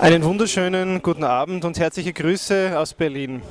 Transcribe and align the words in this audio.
Einen 0.00 0.24
wunderschönen 0.24 1.02
guten 1.02 1.24
Abend 1.24 1.66
und 1.66 1.78
herzliche 1.78 2.14
Grüße 2.14 2.72
aus 2.78 2.94
Berlin. 2.94 3.42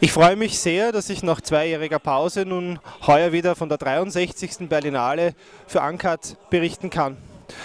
Ich 0.00 0.10
freue 0.10 0.34
mich 0.34 0.58
sehr, 0.58 0.90
dass 0.90 1.08
ich 1.10 1.22
nach 1.22 1.40
zweijähriger 1.40 2.00
Pause 2.00 2.44
nun 2.44 2.80
heuer 3.06 3.30
wieder 3.30 3.54
von 3.54 3.68
der 3.68 3.78
63. 3.78 4.68
Berlinale 4.68 5.32
für 5.68 5.82
Ankat 5.82 6.36
berichten 6.50 6.90
kann. 6.90 7.18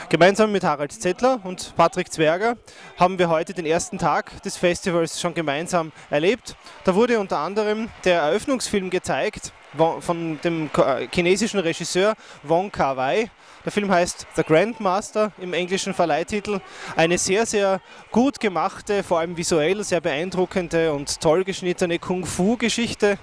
Gemeinsam 0.09 0.51
mit 0.51 0.63
Harald 0.63 0.91
Zettler 0.91 1.39
und 1.43 1.75
Patrick 1.75 2.11
Zwerger 2.11 2.57
haben 2.97 3.19
wir 3.19 3.29
heute 3.29 3.53
den 3.53 3.65
ersten 3.65 3.97
Tag 3.97 4.41
des 4.43 4.57
Festivals 4.57 5.19
schon 5.19 5.33
gemeinsam 5.33 5.91
erlebt. 6.09 6.55
Da 6.83 6.95
wurde 6.95 7.19
unter 7.19 7.39
anderem 7.39 7.89
der 8.03 8.21
Eröffnungsfilm 8.21 8.89
gezeigt 8.89 9.51
von 9.99 10.39
dem 10.43 10.69
chinesischen 11.13 11.59
Regisseur 11.59 12.15
Wong 12.43 12.71
Kar-wai. 12.71 13.29
Der 13.65 13.71
Film 13.71 13.91
heißt 13.91 14.27
The 14.35 14.43
Grandmaster 14.43 15.31
im 15.39 15.53
englischen 15.53 15.93
Verleihtitel. 15.93 16.61
Eine 16.95 17.17
sehr, 17.17 17.45
sehr 17.45 17.81
gut 18.11 18.39
gemachte, 18.39 19.03
vor 19.03 19.19
allem 19.19 19.35
visuell 19.35 19.83
sehr 19.83 20.01
beeindruckende 20.01 20.93
und 20.93 21.19
toll 21.19 21.43
geschnittene 21.43 21.99
Kung-Fu-Geschichte 21.99 23.17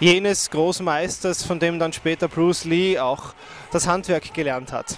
jenes 0.00 0.50
Großmeisters, 0.50 1.42
von 1.42 1.58
dem 1.58 1.78
dann 1.78 1.92
später 1.92 2.28
Bruce 2.28 2.64
Lee 2.64 2.98
auch 2.98 3.34
das 3.72 3.86
Handwerk 3.86 4.32
gelernt 4.32 4.72
hat. 4.72 4.96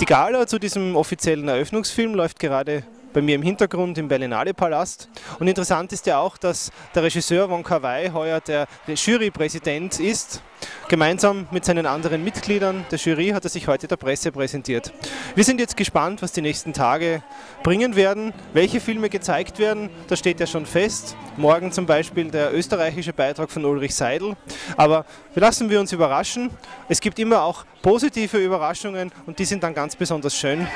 Die 0.00 0.04
Gala 0.04 0.46
zu 0.46 0.60
diesem 0.60 0.94
offiziellen 0.94 1.48
Eröffnungsfilm 1.48 2.14
läuft 2.14 2.38
gerade 2.38 2.84
bei 3.12 3.22
mir 3.22 3.34
im 3.34 3.42
Hintergrund 3.42 3.98
im 3.98 4.08
Berlinale 4.08 4.54
Palast. 4.54 5.08
Und 5.38 5.48
interessant 5.48 5.92
ist 5.92 6.06
ja 6.06 6.18
auch, 6.18 6.36
dass 6.36 6.70
der 6.94 7.02
Regisseur 7.02 7.48
Wong 7.50 7.62
Kar 7.62 7.82
Wai 7.82 8.10
heuer 8.12 8.40
der 8.40 8.66
Jurypräsident 8.86 10.00
ist. 10.00 10.42
Gemeinsam 10.88 11.46
mit 11.50 11.64
seinen 11.64 11.86
anderen 11.86 12.24
Mitgliedern 12.24 12.84
der 12.90 12.98
Jury 12.98 13.28
hat 13.28 13.44
er 13.44 13.50
sich 13.50 13.68
heute 13.68 13.86
der 13.86 13.96
Presse 13.96 14.32
präsentiert. 14.32 14.92
Wir 15.34 15.44
sind 15.44 15.60
jetzt 15.60 15.76
gespannt, 15.76 16.22
was 16.22 16.32
die 16.32 16.40
nächsten 16.40 16.72
Tage 16.72 17.22
bringen 17.62 17.94
werden, 17.94 18.32
welche 18.54 18.80
Filme 18.80 19.10
gezeigt 19.10 19.58
werden. 19.58 19.90
Das 20.08 20.18
steht 20.18 20.40
ja 20.40 20.46
schon 20.46 20.66
fest. 20.66 21.14
Morgen 21.36 21.72
zum 21.72 21.86
Beispiel 21.86 22.30
der 22.30 22.54
österreichische 22.54 23.12
Beitrag 23.12 23.50
von 23.50 23.64
Ulrich 23.64 23.94
Seidel. 23.94 24.36
Aber 24.76 25.04
lassen 25.34 25.68
wir 25.68 25.78
uns 25.78 25.92
überraschen. 25.92 26.50
Es 26.88 27.00
gibt 27.00 27.18
immer 27.18 27.42
auch 27.42 27.64
positive 27.82 28.38
Überraschungen 28.38 29.12
und 29.26 29.38
die 29.38 29.44
sind 29.44 29.62
dann 29.62 29.74
ganz 29.74 29.94
besonders 29.94 30.34
schön. 30.34 30.66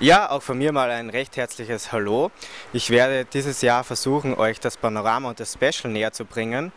Ja, 0.00 0.30
auch 0.30 0.42
von 0.42 0.56
mir 0.58 0.70
mal 0.70 0.92
ein 0.92 1.10
recht 1.10 1.36
herzliches 1.36 1.90
Hallo. 1.90 2.30
Ich 2.72 2.90
werde 2.90 3.24
dieses 3.24 3.62
Jahr 3.62 3.82
versuchen, 3.82 4.34
euch 4.34 4.60
das 4.60 4.76
Panorama 4.76 5.30
und 5.30 5.40
das 5.40 5.54
Special 5.54 5.92
näher 5.92 6.12
zu 6.12 6.24
bringen. 6.24 6.70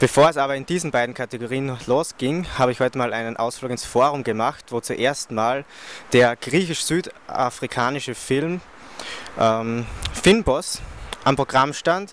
Bevor 0.00 0.28
es 0.28 0.36
aber 0.36 0.56
in 0.56 0.66
diesen 0.66 0.90
beiden 0.90 1.14
Kategorien 1.14 1.78
losging, 1.86 2.48
habe 2.58 2.72
ich 2.72 2.80
heute 2.80 2.98
mal 2.98 3.12
einen 3.12 3.36
Ausflug 3.36 3.70
ins 3.70 3.84
Forum 3.84 4.24
gemacht, 4.24 4.64
wo 4.70 4.80
zuerst 4.80 5.30
mal 5.30 5.64
der 6.12 6.34
griechisch-südafrikanische 6.34 8.16
Film 8.16 8.60
ähm, 9.38 9.86
Finboss 10.12 10.82
am 11.22 11.36
Programm 11.36 11.74
stand 11.74 12.12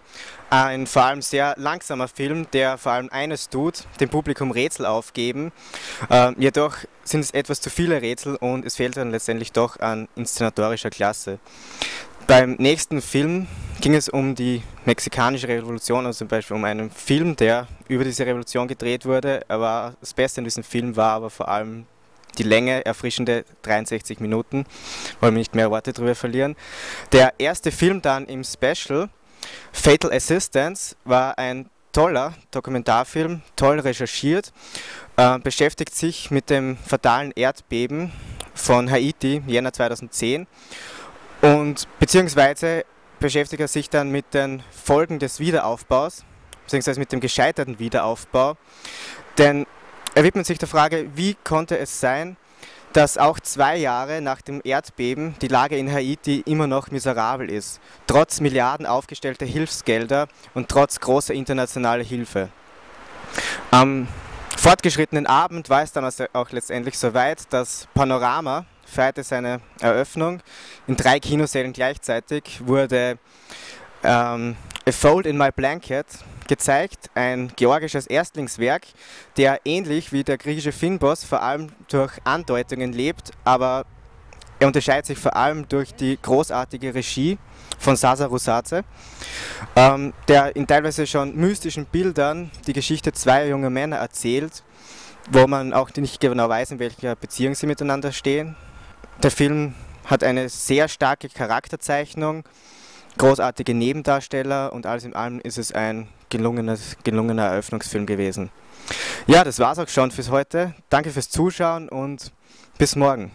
ein 0.52 0.86
vor 0.86 1.04
allem 1.04 1.22
sehr 1.22 1.56
langsamer 1.58 2.10
Film, 2.10 2.46
der 2.52 2.78
vor 2.78 2.92
allem 2.92 3.10
eines 3.10 3.50
tut, 3.50 3.86
dem 4.02 4.10
Publikum 4.10 4.52
Rätsel 4.52 4.86
aufgeben. 4.86 5.54
Äh, 6.10 6.34
jedoch 6.38 6.76
sind 7.04 7.22
es 7.22 7.32
etwas 7.32 7.62
zu 7.62 7.70
viele 7.70 8.02
Rätsel 8.02 8.36
und 8.36 8.66
es 8.66 8.76
fehlt 8.76 8.98
dann 8.98 9.12
letztendlich 9.12 9.52
doch 9.52 9.80
an 9.80 10.08
inszenatorischer 10.16 10.90
Klasse. 10.90 11.40
Beim 12.28 12.54
nächsten 12.54 13.02
Film 13.02 13.48
ging 13.82 13.96
es 13.96 14.08
um 14.08 14.36
die 14.36 14.62
mexikanische 14.86 15.48
Revolution, 15.48 16.06
also 16.06 16.20
zum 16.20 16.28
Beispiel 16.28 16.56
um 16.56 16.64
einen 16.64 16.92
Film, 16.92 17.36
der 17.36 17.68
über 17.88 18.04
diese 18.04 18.26
Revolution 18.26 18.68
gedreht 18.68 19.06
wurde. 19.06 19.42
Aber 19.48 19.96
das 20.00 20.14
Beste 20.14 20.40
in 20.40 20.46
diesem 20.46 20.64
Film 20.64 20.96
war 20.96 21.14
aber 21.14 21.30
vor 21.30 21.50
allem 21.50 21.88
die 22.38 22.44
Länge, 22.44 22.86
erfrischende 22.86 23.44
63 23.64 24.20
Minuten. 24.20 24.66
Wollen 25.20 25.34
wir 25.34 25.40
nicht 25.40 25.56
mehr 25.56 25.72
Worte 25.72 25.94
darüber 25.94 26.16
verlieren. 26.16 26.56
Der 27.12 27.34
erste 27.40 27.72
Film 27.72 28.02
dann 28.02 28.28
im 28.28 28.44
Special 28.44 29.10
Fatal 29.72 30.14
Assistance 30.14 30.96
war 31.04 31.38
ein 31.38 31.70
toller 31.92 32.34
Dokumentarfilm, 32.52 33.42
toll 33.56 33.80
recherchiert, 33.80 34.52
äh, 35.18 35.40
beschäftigt 35.40 35.94
sich 35.96 36.32
mit 36.32 36.50
dem 36.50 36.78
fatalen 36.78 37.32
Erdbeben 37.36 38.12
von 38.54 38.90
Haiti, 38.90 39.42
Jänner 39.48 39.74
2010, 39.74 40.48
und 41.42 41.88
beziehungsweise 42.00 42.86
beschäftigt 43.20 43.62
er 43.62 43.68
sich 43.68 43.90
dann 43.90 44.10
mit 44.10 44.34
den 44.34 44.64
Folgen 44.72 45.20
des 45.20 45.40
Wiederaufbaus, 45.40 46.24
beziehungsweise 46.64 47.00
mit 47.00 47.12
dem 47.12 47.20
gescheiterten 47.20 47.80
Wiederaufbau, 47.80 48.58
denn 49.38 49.66
er 50.14 50.24
widmet 50.24 50.46
sich 50.46 50.58
der 50.58 50.68
Frage, 50.68 51.10
wie 51.16 51.36
konnte 51.44 51.78
es 51.78 52.00
sein, 52.00 52.36
dass 52.94 53.18
auch 53.18 53.40
zwei 53.40 53.78
Jahre 53.78 54.22
nach 54.22 54.42
dem 54.42 54.62
Erdbeben 54.64 55.36
die 55.42 55.48
Lage 55.48 55.78
in 55.78 55.92
Haiti 55.92 56.42
immer 56.46 56.68
noch 56.68 56.92
miserabel 56.92 57.50
ist, 57.50 57.80
trotz 58.08 58.40
Milliarden 58.40 58.86
aufgestellter 58.86 59.46
Hilfsgelder 59.46 60.28
und 60.54 60.70
trotz 60.70 61.00
großer 61.00 61.34
internationaler 61.34 62.04
Hilfe. 62.04 62.50
Am 63.72 64.08
fortgeschrittenen 64.58 65.26
Abend 65.26 65.70
war 65.70 65.82
es 65.84 65.92
dann 65.92 66.04
also 66.04 66.26
auch 66.34 66.52
letztendlich 66.52 66.98
soweit, 66.98 67.52
dass 67.52 67.88
Panorama 67.94 68.66
feierte 68.86 69.24
seine 69.24 69.62
Eröffnung. 69.80 70.42
In 70.88 70.98
drei 70.98 71.20
Kinosälen 71.20 71.74
gleichzeitig 71.74 72.62
wurde 72.66 73.18
ähm, 74.04 74.58
A 74.92 74.94
Fold 74.94 75.26
in 75.26 75.38
My 75.38 75.52
Blanket 75.54 76.06
gezeigt, 76.50 77.12
ein 77.16 77.54
georgisches 77.56 78.08
Erstlingswerk, 78.08 78.88
der 79.38 79.62
ähnlich 79.64 80.12
wie 80.12 80.26
der 80.26 80.38
griechische 80.38 80.74
Finboss 80.74 81.24
vor 81.24 81.42
allem 81.42 81.70
durch 81.88 82.12
Andeutungen 82.26 82.92
lebt, 82.92 83.32
aber 83.46 83.86
er 84.60 84.68
unterscheidet 84.68 85.06
sich 85.06 85.18
vor 85.18 85.34
allem 85.38 85.66
durch 85.70 85.96
die 85.96 86.20
großartige 86.22 86.94
Regie 86.94 87.38
von 87.80 87.96
Sasa 87.96 88.26
Rusace, 88.26 88.84
ähm, 89.78 90.12
der 90.28 90.58
in 90.58 90.68
teilweise 90.68 91.08
schon 91.08 91.38
mystischen 91.38 91.86
Bildern 91.86 92.52
die 92.68 92.74
Geschichte 92.74 93.14
zweier 93.14 93.46
junger 93.48 93.70
Männer 93.70 93.96
erzählt, 93.96 94.62
wo 95.32 95.48
man 95.48 95.72
auch 95.72 95.90
nicht 95.96 96.20
genau 96.20 96.50
weiß, 96.50 96.72
in 96.72 96.80
welcher 96.80 97.16
Beziehung 97.16 97.56
sie 97.56 97.66
miteinander 97.66 98.12
stehen. 98.12 98.58
Der 99.24 99.32
Film 99.32 99.74
hat 100.04 100.22
eine 100.22 100.50
sehr 100.50 100.90
starke 100.90 101.30
Charakterzeichnung, 101.30 102.44
großartige 103.18 103.74
Nebendarsteller 103.74 104.74
und 104.74 104.86
alles 104.86 105.04
in 105.04 105.14
allem 105.14 105.40
ist 105.40 105.58
es 105.58 105.72
ein 105.72 106.08
gelungenes, 106.30 106.98
gelungener 107.04 107.48
Eröffnungsfilm 107.48 108.06
gewesen. 108.06 108.50
Ja, 109.28 109.44
das 109.44 109.60
war's 109.60 109.80
auch 109.80 109.88
schon 109.88 110.12
fürs 110.12 110.30
heute. 110.30 110.74
Danke 110.90 111.12
fürs 111.12 111.30
Zuschauen 111.30 111.90
und 111.90 112.32
bis 112.78 112.96
morgen. 112.96 113.32